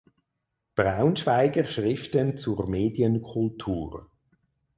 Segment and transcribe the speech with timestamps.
[0.73, 4.09] Braunschweiger Schriften zur Medienkultur.